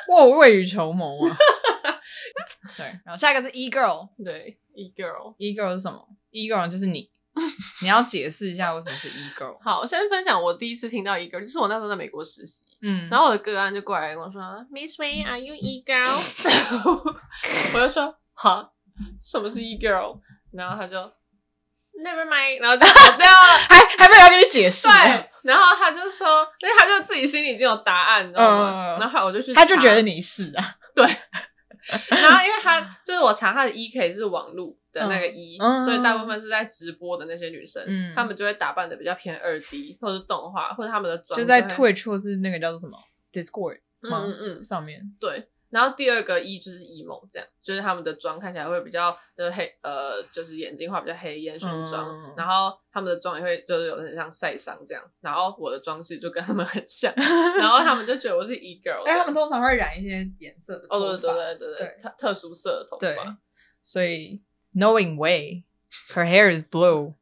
[0.08, 1.38] 我未雨绸缪啊。
[2.78, 7.10] 对，然后下一个是 e girl，对，e girl，e girl 是什么？e girl 就是你，
[7.82, 9.58] 你要解释一下为什么是 e girl。
[9.62, 17.14] 好，我先分享我第一次听到 e girl，就是我那时候在美国实习，嗯，然后我的个案就过来跟我说，Miss Wei，Are you e girl？
[17.76, 18.72] 我就说，哈，
[19.22, 20.20] 什么是 e girl？
[20.52, 20.98] 然后他就
[21.96, 24.88] Never mind，然后就跑掉了，还还没有要跟你解释。
[24.88, 28.98] 对，然后他就说，因为他就自己心里已经有答案，你知道吗？
[29.00, 31.06] 然后我就去，他就觉得你是啊，对。
[32.08, 42.98] 然后，因为他就是我查他的 E K 是网路的那个 E，、嗯、所以大部分是在直播的那些女生，嗯、他们就会打扮的比较偏二 D，或者是动画，或者他们的妆就在 Twitch 或是那个叫做什么
[43.34, 43.80] Discord
[44.10, 44.22] 吗？
[44.24, 45.50] 嗯嗯上面对。
[45.74, 52.08] 然后第二个 E 就是 emo，这样就是他们的妆看起来会比较呃黑，呃，就是眼睛画比较黑，烟熏妆。
[52.08, 55.04] 嗯、然后他们的妆也会就是有点像晒伤这样。
[55.20, 57.12] 然后我的妆是就跟他们很像，
[57.58, 59.04] 然后他们就觉得我是 E girl。
[59.04, 63.00] 哎，他们通常会染一些颜色的头发，哦，对对对对对，特特殊色的头发。
[63.00, 63.18] 对，
[63.84, 64.44] 所以
[64.76, 65.64] Knowing way
[66.10, 67.16] her hair is blue。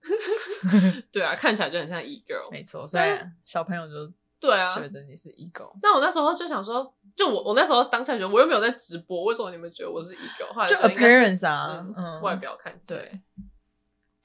[1.13, 2.51] 对啊，看起来就很像 E girl。
[2.51, 3.09] 没错，所以
[3.45, 4.11] 小朋友就。
[4.41, 5.71] 对啊，觉得你是 ego。
[5.83, 10.67] 那我那时候就想说，就我我那时候当下觉得我又没有在直播，为什么你们觉得我是 ego？
[10.67, 13.21] 就 appearance 啊，嗯，外表看起来。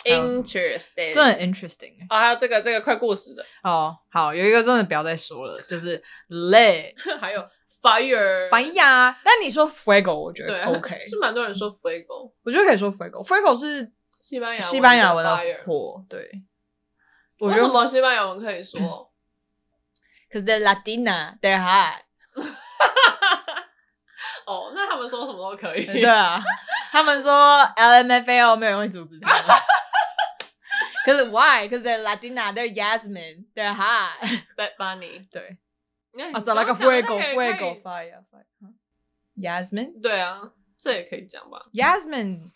[0.02, 1.92] 对，interesting，真的很 interesting。
[2.08, 7.40] 啊，还有这个这个快过时的哦，好，有一个真的不要再说了，就是 lit， 还有
[7.82, 9.14] fire，fire。
[9.22, 16.42] 但你说 fuego，我觉得 OK， 是蛮多人说 fuego，我觉得可以说 fuego，fuego 是西班牙西班牙文的火，对。
[17.40, 19.12] 为什么西班牙文可以说
[20.35, 22.03] ？Cause they're Latina, they're hot.
[24.47, 25.85] 哦，那他们说什么都可以。
[25.85, 26.41] 对啊，
[26.91, 29.57] 他们说 LMFAO 没有人会阻止他们。
[31.05, 31.67] Cause why?
[31.67, 34.19] Cause they're Latina, they're Yasmin, they're hot.
[34.57, 35.57] Bad Bunny，对。
[36.33, 38.45] 啊，so like a fuego, fuego, fire, fire.
[39.37, 41.61] Yasmin，对啊，这也可以讲吧。
[41.73, 42.51] Yasmin,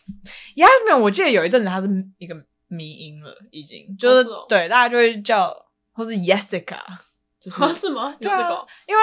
[0.54, 2.34] Yasmin，我记得有一阵子他是一个
[2.68, 6.80] 迷因了，已经就是对大家就会叫，或是 Jessica。
[7.41, 8.15] 就是、是吗？
[8.21, 9.01] 对啊，因为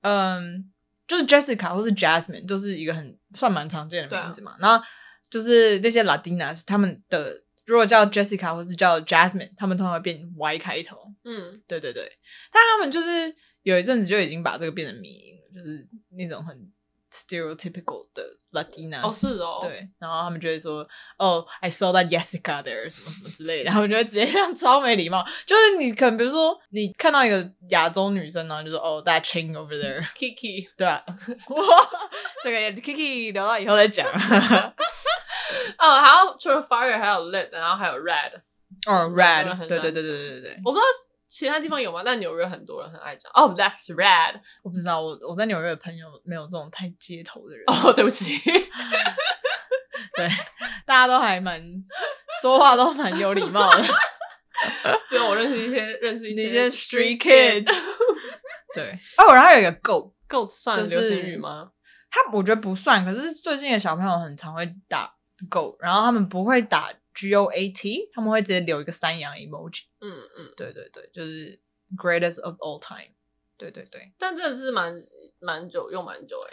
[0.00, 0.72] 嗯
[1.06, 4.52] 就是 Jessica 或是 Jasmine，就是一个很算蛮常见的名字嘛。
[4.52, 4.84] 啊、然后
[5.28, 10.96] 就是那些 Latinas，他们的如果叫 Jessica 或是叫 Jasmine，他们通常会变 Y 开头。
[11.24, 12.10] 嗯，对对对。
[12.50, 16.72] 但他们就是有一阵子就已经把这个变成迷因了，就是那种很。
[17.12, 20.86] Stereotypical 的 Latinas 哦是哦，对，然后他们就会说
[21.18, 25.26] 哦，I saw that Jessica there 什么什么之类的， 然后就会直接这样超没礼貌。
[25.44, 31.90] 就是你可能比如说你看到一个亚洲女生，然后就说哦，that Ching over there，Kiki， 对啊，哇，
[32.42, 34.06] 这个 Kiki 聊到以后再讲。
[35.78, 38.40] 哦，还有除了 Fire 还有 Lit，然后还有 Red，
[38.86, 41.09] 哦，Red，对对对对对对对，我不知道。
[41.30, 42.02] 其他地方有吗？
[42.04, 43.30] 但纽约很多人很爱讲。
[43.32, 44.40] 哦、oh,，That's rad。
[44.64, 47.64] 我不知道，我我在纽约的朋友没有这种太街头的人。
[47.70, 48.36] 哦，oh, 对不起。
[50.16, 50.28] 对，
[50.84, 51.62] 大家都还蛮
[52.42, 53.82] 说话都蛮有礼貌的。
[55.08, 57.72] 只有我认识一些认识一些，street kids。
[58.74, 58.92] 对。
[59.16, 61.70] 哦，然后有一个 goat，goat 算流行语吗？
[62.10, 65.14] 他我觉得不算，可是最近的小朋友很常会打
[65.48, 66.92] goat，然后他们不会打。
[67.20, 69.82] G O A T，他们会直接留一个山羊 emoji。
[70.00, 71.60] 嗯嗯，对对对，就是
[71.96, 73.12] greatest of all time。
[73.58, 74.94] 对对对，但这个是蛮
[75.38, 76.50] 蛮久用蛮久哎，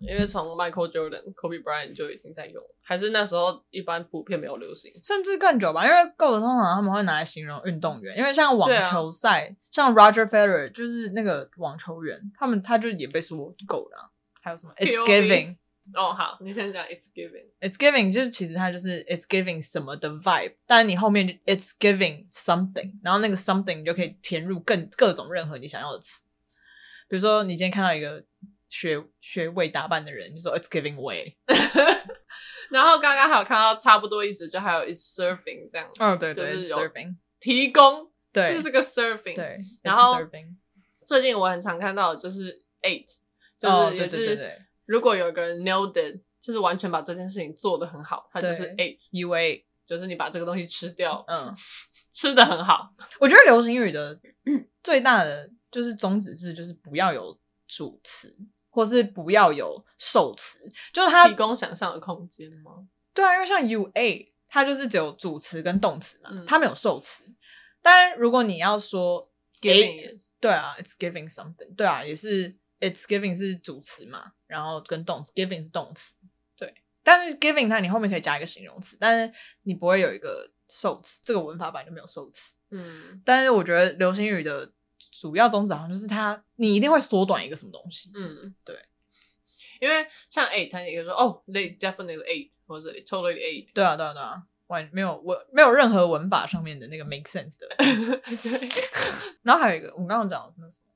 [0.00, 5.86] 因为从 Michael Jordan、Kobe Bryant 就已经在用，还是那时候一般普遍没有流行，甚至更久吧。
[5.86, 14.10] 因为 GOAT 通常他们会拿来形容运动员，因为像网球赛，啊、像 Roger Federer 就是那个网球员，他们他就也被说 GOAT 了。
[14.40, 15.56] 还有什么 It's giving。
[15.94, 16.84] 哦，好，你先讲。
[16.86, 26.24] It's giving，It's giving，就是其实它就是 It's giving 什么的 vibe，但你后面就 It's giving something，然后那个 something 你就可以填入更各种任何你想要的词，
[27.08, 28.22] 比如说你今天看到一个
[28.68, 31.36] 学学位打扮的人，你说 It's giving way，
[32.70, 40.18] 然后刚刚还有看到差不多意思，就还有 It's serving 这样，哦对对，就是 serving 提供，对，就是个 serving，对，然后
[41.06, 43.06] 最近我很常看到的就是 eight，
[43.58, 44.67] 就是也是。
[44.88, 51.54] 如果有一个人 nailed it，就是完全把这件事情做得很好，他就是 eight u a，就是你把这个东西吃掉，嗯，
[52.10, 52.90] 吃得很好。
[53.20, 54.18] 我觉得流行语的
[54.82, 58.34] 最大的就是宗旨，是不是就是不要有主词，
[58.70, 60.58] 或是不要有受词，
[60.90, 62.88] 就是它提供想象的空间吗？
[63.12, 67.24] 对啊，因为像 u a，它就是只有主词跟动词嘛，嗯、它没有受词。
[67.82, 74.32] 但如果你要说 giving is，对啊，it's giving something，对啊，也是 it's giving 是主词嘛。
[74.46, 76.14] 然后跟动词，giving 是动词，
[76.56, 76.74] 对。
[77.02, 82.54] 但是 giving 它你后面可以加一个形容词，但是你不会有一个受词，这个文法版就没有受词。
[82.70, 83.20] 嗯。
[83.24, 84.72] 但是我觉得流行语的
[85.12, 88.10] 主要宗旨好像就是它，你一定会缩短一个什么东西。
[88.14, 88.78] 嗯，对。
[89.80, 93.68] 因为像 eight，它也可以说哦，they definitely eight，或者 totally eight。
[93.72, 97.68] 对啊，对啊，对啊，完没有文没有任何文法上面的那个 make sense 的。
[99.42, 100.87] 然后还有一个，我们刚刚讲的那什么？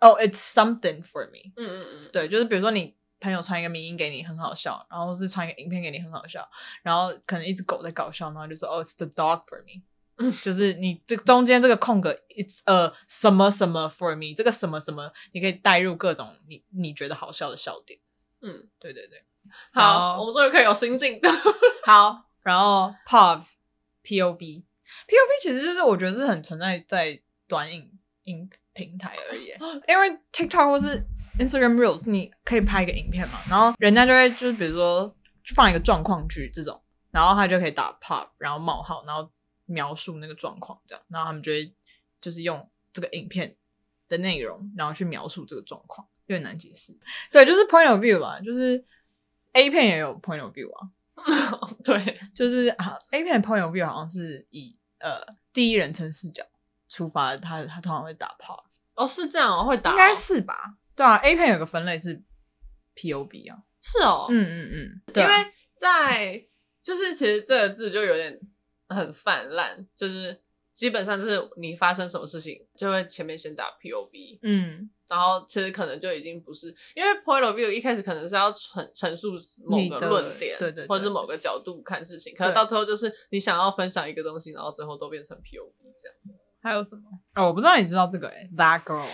[0.00, 1.52] 哦、oh，it's something for me。
[1.56, 6.48] 嗯嗯嗯，对，就是比如说你朋友传一个迷音给你很好笑，然后是传一个影片给你很好笑，
[6.82, 9.82] 然后可能一只狗在搞笑，然后就说哦，it's the dog for me。
[10.18, 17.98] 嗯，就是你这中间这个空格，it's a 什么什么 for me，这个什么什么你可以带入各种你你觉得好笑的笑点。
[18.40, 19.22] 嗯，对对对。
[19.72, 21.28] 好，我们终于可以有新进的。
[21.84, 28.50] 好，然后 POV，P O V，P O V 其实就是我觉得是很存在在短影音。
[28.76, 29.46] 平台而已，
[29.88, 31.02] 因为 TikTok 或是
[31.38, 35.08] Instagram Reels，你可以拍一个影片嘛，然后人家就会就是比如说
[35.42, 39.30] 就放一个状况句这种，然后他就可以打 pop，然后冒号，然后
[39.64, 41.74] 描述那个状况这样，然后他们就会
[42.20, 43.56] 就是用这个影片
[44.08, 46.96] 的内容，然后去描述这个状况，有点难解释。
[47.32, 48.84] 对，就是 point of view 吧，就是
[49.52, 50.88] A 片也有 point of view 啊，
[51.82, 55.20] 对，就是啊 A 片的 point of view 好像是以呃
[55.52, 56.44] 第一人称视角
[56.88, 58.64] 出发，他他通常会打 pop。
[58.96, 60.74] 哦，是这样哦，会打，应该是吧？
[60.96, 62.22] 对啊，A 片有个分类是
[62.94, 66.42] POV 啊，是哦，嗯嗯嗯，因为在
[66.82, 68.40] 就是其实这个字就有点
[68.88, 70.40] 很泛滥，就是
[70.72, 79.32] 基本上就是你发生什么事情就会前面先打 POV，嗯，然后其实可能就已经不是，因为 Point of View 一开始可能是要陈陈述
[79.64, 86.38] 某个论点，对对，或者是某个角度看事情，可能到最后就是你想要分享一个东西，然后最后都变成 POV 这样。
[86.66, 87.02] 还有什么？
[87.36, 89.06] 哦，我不知道你知道这个诶、欸、That girl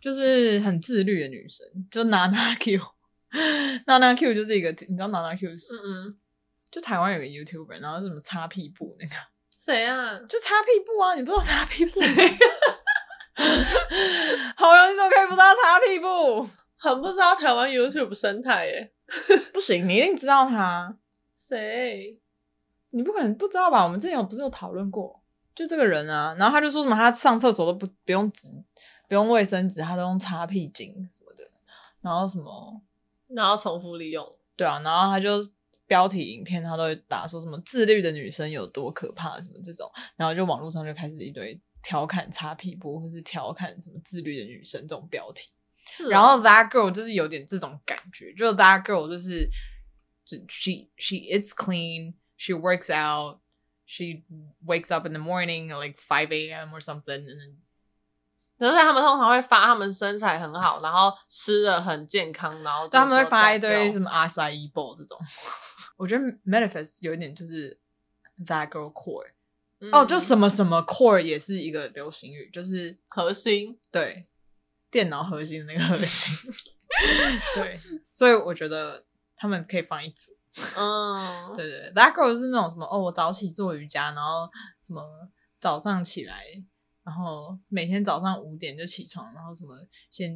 [0.00, 5.74] 就是很自律的女生，就 Nana Q，Nana Q 就是一个，你知道 Nana Q 是？
[5.74, 6.16] 嗯嗯，
[6.70, 9.14] 就台湾有个 YouTuber，然后是什么擦屁股那个？
[9.56, 10.16] 谁啊？
[10.28, 11.14] 就擦屁股啊！
[11.16, 11.90] 你不知道擦屁股？
[11.90, 12.06] 谁？
[14.56, 16.48] 好呀，你怎么可以不知道擦屁股？
[16.78, 18.92] 很不知道台湾 YouTube 生态耶。
[19.52, 20.96] 不行，你一定知道他。
[21.34, 22.20] 谁？
[22.90, 23.82] 你不可能不知道吧？
[23.82, 25.20] 我们之前有不是有讨论过？
[25.56, 28.52] 就这个人啊，然后他就说什么，他上厕所都不不用纸，
[29.08, 31.50] 不用卫生纸，他都用擦屁巾什么的。
[32.02, 32.82] 然后什么，
[33.28, 35.44] 然后重复利用，对啊，然后他就
[35.86, 45.48] 标题影片他都会打说什么自律的女生有多可怕什么这种，然后就网络上就开始一堆调侃擦屁股或是调侃什么自律的女生这种标题，
[45.86, 49.48] 是然后 That Girl 就是有点这种感觉，就 That Girl 就是
[50.24, 53.38] 就 she she eats clean, she works out,
[53.88, 54.24] She
[54.64, 57.24] wakes up in the morning at like 5 AM or something.
[58.58, 65.18] 只是他们通常会发他们身材很好，然后吃的很健康，然后他们会发一堆什么 ASI EBO 这种。
[65.96, 67.78] 我觉得 manifest 有一点就是
[68.44, 69.28] Vagro Core。
[69.92, 74.26] 哦，就什么什么 Core 也是一个流行语，就是核心，对，
[74.90, 76.50] 电脑核心的那个核心。
[77.54, 77.78] 对，
[78.10, 79.04] 所以我觉得
[79.36, 80.32] 他们可以放一组。
[80.78, 84.48] 嗯，对 对，that girl 是那种什么哦，我早起做瑜伽，然后
[84.80, 85.02] 什么
[85.60, 86.42] 早上起来。
[87.04, 89.76] 然后每天早上五点就起床，然后什么
[90.10, 90.32] 先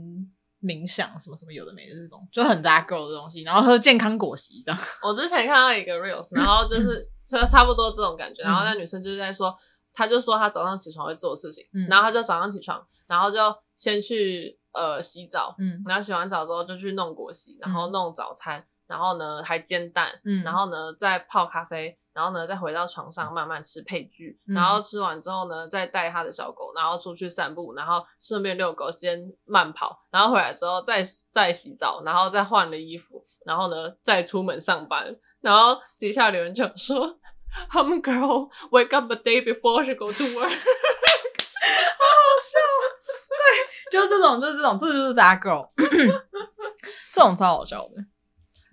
[0.63, 3.43] 冥想，什么什么有的没的这种，就很 that girl 的东西。
[3.43, 4.81] 然后喝健康果昔这样。
[5.03, 8.45] 我之前看到一个 reels，然后就是 差差不多这种感觉。
[8.45, 9.53] 然后那女生就是在说，
[9.93, 13.39] 她就说她早上起床会做的事情，嗯、然后她就早上起床，然后就
[13.75, 21.97] 先去呃洗澡，嗯，然后洗完澡之后就去弄果昔，然后弄早餐，然后呢还煎蛋，嗯，然后呢再泡咖啡。
[22.13, 31.01] 然后呢，再回到床上慢慢吃配剧，嗯、然后吃完之后呢，再带他的小狗，然后出去散步，然后顺便遛狗，先慢跑，然后回来之后再
[31.31, 35.17] 再洗澡，然后再换了衣服，然后呢再出门上班。
[35.41, 37.17] 然后底下留言就说
[37.71, 40.51] ：“Hum girl wake up a day before she go to work。
[41.97, 42.59] ”好好笑，
[43.39, 45.69] 对，就是这种，就是这种，这就是 that girl，
[47.15, 48.05] 这种超好笑的，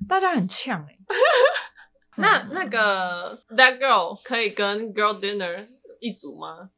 [0.08, 1.00] 大家很呛哎、欸。
[2.20, 5.68] 那那个 that girl 可以跟 girl dinner
[6.00, 6.72] 一组吗？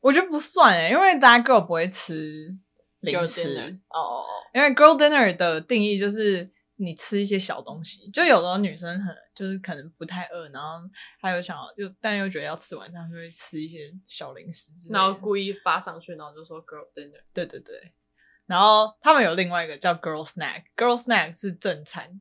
[0.00, 2.56] 我觉得不算欸，因为 that girl 不会吃
[3.00, 4.26] 零食哦哦哦。
[4.54, 10.88] 因为 girl dinner 的定义就是你吃一些小东西，就有的女生很就是可能不太饿，然后
[11.20, 17.20] 她又想要又但又觉得要吃晚上，就会吃一些小零食之类的，然后故意发上去，然后就说 girl dinner。
[17.34, 17.92] 对对对。
[18.48, 22.18] 然后他们有另外一个叫 Girl Snack，Girl Snack 是正餐，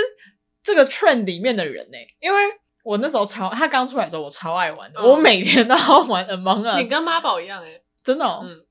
[0.63, 2.61] 这个 trend 里面的人呢，因为。
[2.91, 6.83] 我那时候超，他刚出来的时候我超爱玩的，嗯、我每天都要玩 Among Us。
[6.83, 8.41] 你跟妈宝一样诶、欸、真的、哦。
[8.43, 8.67] 嗯，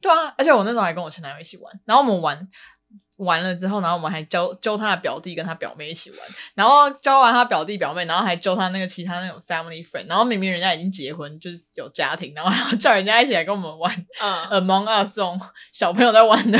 [0.00, 2.48] 对啊，而且我那时候还跟我前男友一起玩，然后我们玩
[3.16, 6.20] 完了之后，然后我们还教教他的表弟跟他表妹一起玩，
[6.54, 13.92] 然后教完他表弟表妹，然后还教他那个其他那种 family friend，然后明明人家已经结婚，就是有家庭，然后还要叫人家一起来跟我们玩、
[14.22, 15.40] 嗯、 Among Us 这种
[15.72, 16.58] 小朋友在玩的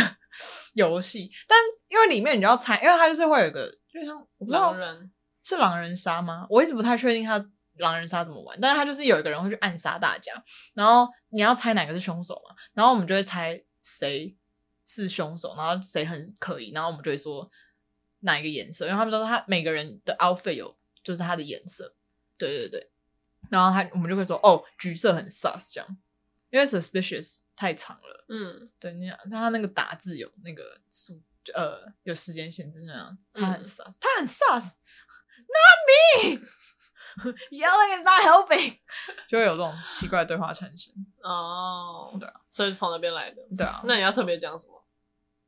[0.75, 1.57] 游戏，但
[1.87, 4.75] 因为里面你就要猜，因为他就是会有一个，就像我不知道。
[4.75, 5.13] 人
[5.49, 6.47] 是狼人杀吗？
[6.51, 7.43] 我一直不太确定他
[7.77, 10.33] 狼人杀怎么玩，但是他就是有一个人会去暗杀大家，
[10.75, 14.37] 然后你要猜哪个是凶手嘛，然后我们就会猜谁
[14.85, 17.51] 是凶手，然后谁很可疑，然后我们就会说
[18.21, 21.95] 哪一个颜色，因为他们都说他每个人的 outfit 有就是他的颜色，
[22.37, 22.91] 对对对，
[23.49, 25.97] 然后他我们就会说哦，橘色很 sus 这样，
[26.51, 31.23] 因为 suspicious 太长了，嗯，对，那样他那个打字有那个数
[31.55, 34.73] 呃有时间限制那样，他很 sus，、嗯、他很 sus。
[35.49, 36.41] Not me.
[37.51, 38.77] Yelling is not helping.
[39.29, 40.95] 就会有这种奇怪的对话产生。
[41.23, 43.43] 哦，oh, 对啊，所以是从那边来的。
[43.57, 44.75] 对啊，那你要特别讲什么？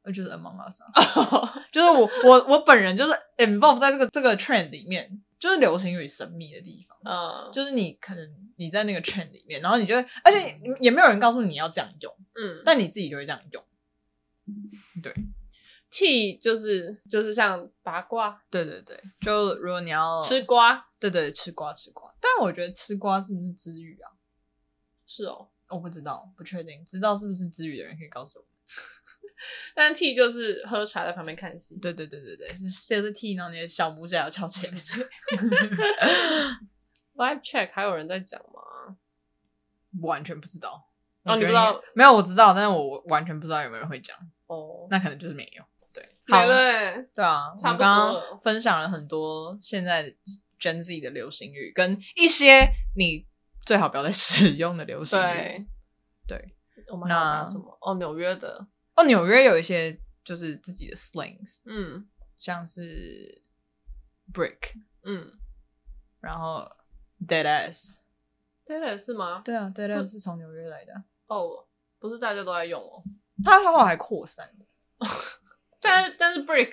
[0.03, 0.81] 呃，就是 Among Us，
[1.71, 6.99] 就是我我我本人就是 involve 在这个这个 trend 里面，就是流行与神秘的地方。
[7.05, 8.27] 嗯，uh, 就是你可能
[8.57, 13.63] 你在那个 trend 里面，然后你就会，而且也没有人告诉你要这样用，嗯，但你自己就会这样用。
[15.03, 15.15] 对。
[15.91, 22.15] Tea 就是就是像八卦，对对对，就如果你要吃瓜，对对，吃瓜吃瓜。
[22.21, 24.13] 但我觉得吃瓜是不是支语啊？
[25.07, 28.45] 是哦，我不知道，不确定，知道是不是支语的人可以告诉我。
[29.75, 34.73] 但 Tea 就是喝茶在旁边看戏，对对对对对，就是 tea，然后你的小拇指要翘起来。
[37.17, 38.97] Live check 还有人在讲吗？
[40.03, 40.89] 完全不知道。
[41.25, 41.83] 哦，你不知道？
[41.95, 44.17] 没有，我知道，但是我完全不知道有没有人会讲。
[44.47, 45.65] 哦，那可能就是没有。
[46.31, 47.87] 对，好了，对啊，差不多。
[47.87, 50.15] 刚刚分享了很多现在
[50.59, 53.27] Gen Z 的流行语，跟一些你
[53.67, 55.67] 最好不要再 使用的流行语。
[56.27, 56.57] 对，对。
[56.89, 57.79] 我们还有什么？
[57.83, 58.67] 哦，纽约的。
[58.97, 62.05] 哦，纽约有一些就是自己的 slangs，嗯，
[62.37, 63.43] 像是
[64.33, 64.75] brick，
[65.05, 65.31] 嗯，
[66.21, 66.69] 然后
[67.29, 69.41] dead ass，dead ass 是吗？
[69.45, 70.93] 对啊，dead ass 是从纽约来的。
[71.29, 71.65] 哦，
[72.01, 73.03] 不是大家都在用哦，
[73.45, 74.51] 它后来还扩散。
[75.81, 76.73] 但但是 brick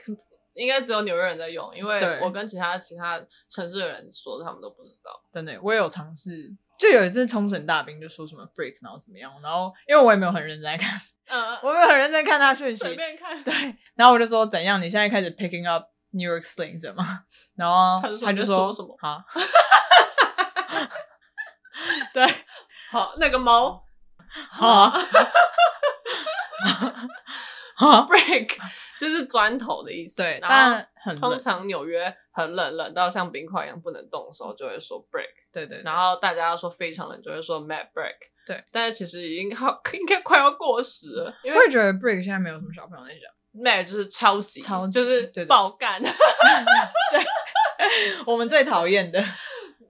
[0.55, 5.11] 应该只有纽约人在用，因为我跟其他其他城市的人说，他们都不知道。
[5.31, 6.51] 真的，我也有尝试。
[6.77, 10.95] 就有一次冲绳大兵就说什么 break，然后怎么样，然后因为我也没有很认真在看，
[11.27, 13.51] 嗯，我没有很认真看他讯息，随便看，对，
[13.95, 17.23] 然后我就说怎样，你现在开始 picking up New York slang 吗？
[17.55, 18.95] 然后他就说，他就说什么？
[19.01, 19.23] 好，
[22.13, 22.27] 对，
[22.91, 23.83] 好，那个猫，
[24.51, 24.89] 好，
[27.75, 28.55] 好，break
[28.99, 35.27] 就是砖头的意思，对，但很通常纽约很冷，冷到像冰块一样不能动的时候，就会说 break。
[35.51, 38.15] 对，对对，然后大家要说非常冷，就会说 mad break。
[38.45, 46.11] 对，但是其实已经好 应该快要过时了，因为我也觉得 break 现在没有什么小朋友在讲，mad 就是超级，超级就是爆干， 对，
[48.25, 49.23] 我们最讨厌的。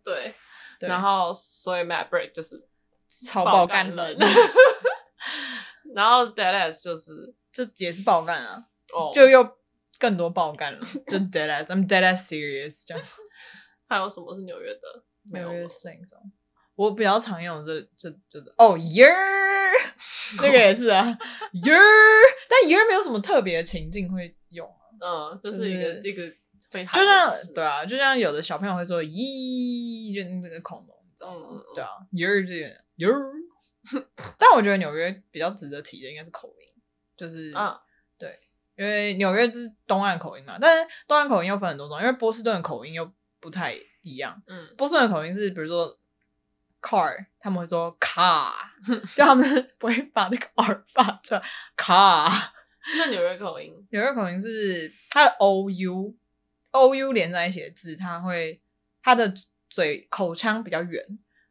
[0.04, 0.34] 对，
[0.80, 2.66] 然后所以 mad break 就是
[3.08, 4.18] 超爆干冷，
[5.94, 8.64] 然后 ass 就是就也是爆干啊，
[8.94, 9.58] 哦，就又
[10.00, 10.80] 更多爆干了，
[11.10, 13.04] 就 dead ass，I'm dead ass serious 这样。
[13.90, 15.04] 还有什么是纽约的？
[15.34, 16.00] 纽约 slang
[16.76, 19.12] 我比较常用这这这个哦 year
[20.42, 21.06] 那个也是啊。
[21.54, 21.80] year，
[22.48, 24.68] 但 year 没有什么特别的情境会用
[25.00, 26.22] 啊，嗯，就是一个一个
[26.72, 31.48] 会就像对啊，就像有的小朋友会说咦，就那个恐龙，你知道吗？
[31.74, 32.68] 对啊，year 这个
[32.98, 33.32] year，
[34.38, 36.82] 但我觉得纽约比较值得提的应该是口音，
[37.16, 37.87] 就是啊，对，
[38.78, 45.98] 因为纽约就是东岸口音嘛，但是东岸口音又分很多种，因为波士顿的口音又不太一样，嗯，波士顿的口音是，比如说
[46.82, 48.52] car，他们会说 car，
[49.16, 51.44] 就他们不会把那个 r 发出来
[51.76, 52.52] ，car。
[52.98, 56.16] 那纽约口音，纽约口音是它的 o u
[56.72, 58.62] o u 连在一起的字，它会
[59.04, 59.34] 它的
[59.70, 61.04] 嘴口腔比较圆，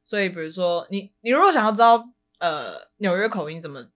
[0.02, 2.08] 所以比如说你你如果想要知道
[2.38, 3.86] 呃纽约口音怎么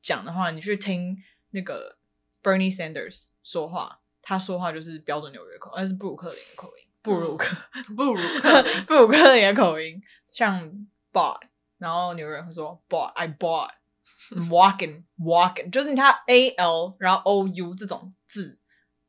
[0.00, 1.16] 讲的话，你去听
[1.50, 1.96] 那个
[2.44, 6.84] Bernie Sanders 说话，他说话就是标准纽约口，那是布鲁克林的口音。
[7.02, 7.56] 布鲁克，
[7.96, 9.42] 布鲁克， 布鲁克林。
[9.42, 10.70] 的口音像
[11.12, 11.40] bought，
[11.78, 18.58] 然后纽约人会说 bought，I bought，walking，walking，就是它 a l，然后 o u 这种字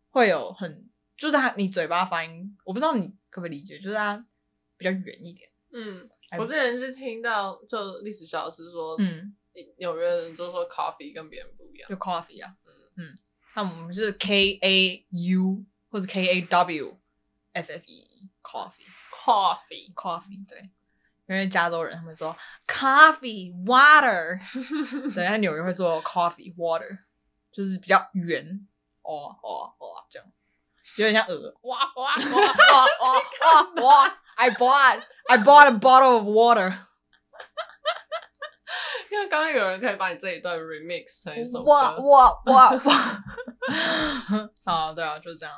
[0.09, 4.25] 会有很，就是他你嘴巴发音，我不知道你可不可以理解，就是他
[4.77, 5.49] 比较圆一点。
[5.71, 9.33] 嗯，我之前是听到就历史小老师说，嗯，
[9.77, 12.73] 纽约人都说 coffee 跟别人不一样，就 coffee 啊，嗯。
[12.97, 13.17] 嗯，
[13.54, 20.70] 那我们是 k a u 或者 k a w。F F E coffee，coffee，coffee， 对，
[21.26, 24.38] 因为加州人他们说 coffee water，
[25.12, 27.00] 对，他纽约会说 coffee water，
[27.50, 28.68] 就是比较圆，
[29.02, 30.28] 哇哇哇这样，
[30.98, 32.22] 有点像鹅，哇哇哇
[32.70, 32.86] 哇
[33.82, 36.86] 哇哇，I bought I bought a bottle of water，
[39.11, 43.23] 因为刚刚有人可以把你这一段 remix 成一首歌，哇哇哇哇，
[44.65, 45.53] 好，对啊，就这样。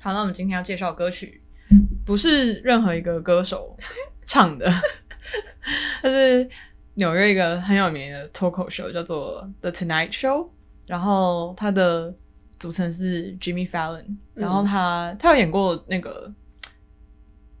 [0.00, 1.42] 好，那我们今天要介绍歌曲，
[2.04, 3.76] 不是任何一个歌手
[4.26, 4.70] 唱的，
[6.02, 6.48] 它是
[6.94, 10.44] 纽约一个很有名的脱口秀，叫做《The Tonight Show》，
[10.86, 12.14] 然后它的
[12.58, 16.32] 组成是 Jimmy Fallon，然后他、嗯、他有演过那个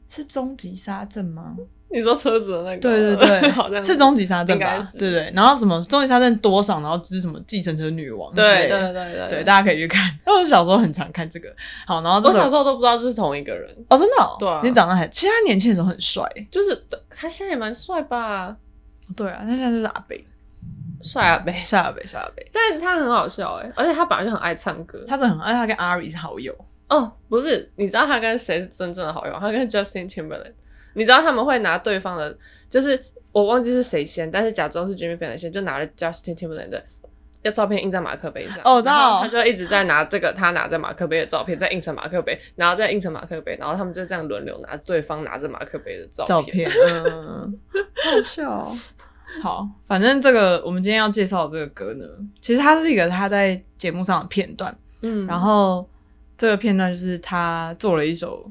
[0.08, 1.56] 是终极杀阵吗？
[1.92, 2.78] 你说车子的那个？
[2.78, 4.78] 对对对， 好像是终极沙阵吧？
[4.98, 6.80] 对对，然后什么终极沙阵多少？
[6.80, 8.34] 然后知什么继承者女王？
[8.34, 10.02] 对对对对对，大家可以去看。
[10.26, 11.48] 因 为我小时候很常看这个。
[11.86, 14.36] 好，然后我小时候都不知道这是同一个人哦，真的？
[14.38, 18.56] 对啊，你长得还，其实他年轻的时候很帅，就是他现在也蛮帅吧？
[19.16, 20.24] 对啊，他现在就是阿北，
[21.02, 22.46] 帅阿北， 帅阿北，帅阿北。
[22.52, 26.54] 但是他很好笑哎，而且他本来就很爱唱歌，他是很爱，他跟阿 r i 是好友
[26.88, 27.12] 哦。
[27.28, 29.36] 不是，你知道他跟谁是真正的好友？
[29.38, 30.54] 他跟 Justin Timberlake。
[30.94, 32.36] 你知道他们会拿对方的，
[32.68, 36.84] 就是我忘记是谁先，但是假装是 Jimmy Fallon 先，就拿了 Justin Timberlake 的
[37.42, 38.58] 要照片印在马克杯上。
[38.64, 39.20] 哦，我知道。
[39.20, 46.68] 他就一直在拿这个他拿着马克杯的照片，再印成马克杯，然后再印成马克杯，然后他们就这样轮流拿对方拿着马克杯的照片。
[46.68, 46.70] 照片，
[47.06, 47.58] 嗯，
[48.14, 48.72] 好笑哦。
[49.42, 52.04] 好，反正这个我们今天要介绍的这个歌呢，
[52.40, 55.88] 其实它是一个他在节目上的片段，嗯，然后
[56.36, 58.48] 这个片段就是他做了一首。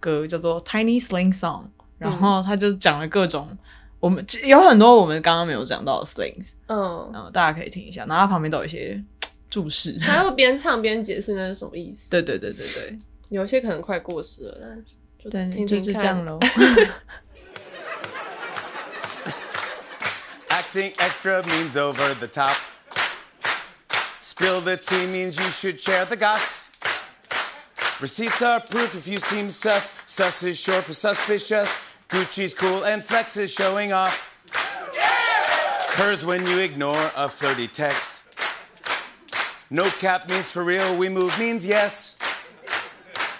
[0.00, 1.62] 歌叫做《Tiny Sling Song》，
[1.98, 3.56] 然后他就讲了各种
[4.00, 9.00] 我们有很多我们刚刚没有讲到的 slings，嗯，然后大家可以听一下，然后它旁边都有一些
[9.50, 12.10] 注释，他会边唱边解释那是什么意思。
[12.10, 12.98] 对对对对对，
[13.28, 14.84] 有些可能快过时了，但
[15.22, 16.38] 就对，听听就就这样喽。
[20.48, 22.56] Acting extra means over the top.
[24.20, 26.59] Spill the tea means you should share the goss.
[28.00, 29.90] Receipts are proof if you seem sus.
[30.06, 31.68] Sus is short for suspicious.
[32.08, 34.26] Gucci's cool and flex is showing off.
[35.90, 38.22] Curs when you ignore a flirty text.
[39.68, 42.16] No cap means for real, we move means yes.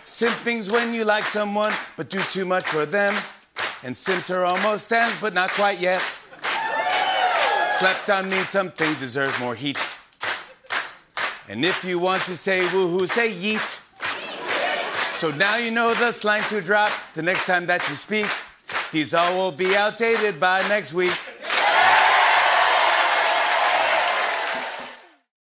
[0.05, 3.15] Simping's when you like someone but do too much for them.
[3.83, 6.03] And simps are almost stands but not quite yet.
[7.79, 9.79] Slept on means something deserves more heat.
[11.49, 13.81] And if you want to say woohoo, say yeet.
[15.21, 18.25] So now you know the slang to drop the next time that you speak.
[18.91, 21.13] These all will be outdated by next week.